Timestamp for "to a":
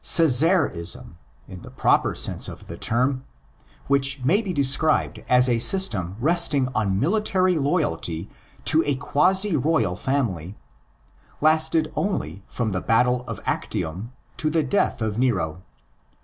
8.65-8.95